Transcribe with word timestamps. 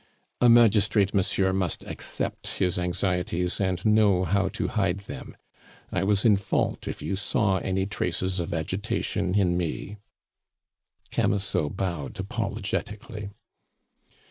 "A 0.41 0.49
magistrate, 0.49 1.13
monsieur, 1.13 1.53
must 1.53 1.83
accept 1.83 2.57
his 2.57 2.79
anxieties 2.79 3.61
and 3.61 3.85
know 3.85 4.23
how 4.23 4.49
to 4.49 4.69
hide 4.69 5.01
them. 5.01 5.37
I 5.91 6.03
was 6.03 6.25
in 6.25 6.37
fault 6.37 6.87
if 6.87 7.03
you 7.03 7.15
saw 7.15 7.57
any 7.59 7.85
traces 7.85 8.39
of 8.39 8.51
agitation 8.51 9.35
in 9.35 9.55
me" 9.57 9.97
Camusot 11.11 11.75
bowed 11.77 12.19
apologetically. 12.19 13.29